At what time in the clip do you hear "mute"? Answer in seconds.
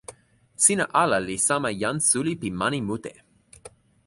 2.87-3.11